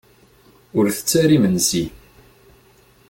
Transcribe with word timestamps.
Ur 0.77 0.85
ttett 0.89 1.11
ara 1.21 1.33
imensi. 1.37 1.85